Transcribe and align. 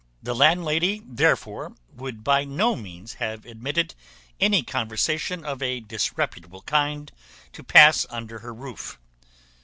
The 0.23 0.33
landlady 0.33 1.03
therefore 1.05 1.75
would 1.93 2.23
by 2.23 2.43
no 2.43 2.75
means 2.75 3.13
have 3.21 3.45
admitted 3.45 3.93
any 4.39 4.63
conversation 4.63 5.45
of 5.45 5.61
a 5.61 5.79
disreputable 5.79 6.63
kind 6.63 7.11
to 7.53 7.63
pass 7.63 8.07
under 8.09 8.39
her 8.39 8.51
roof. 8.51 8.97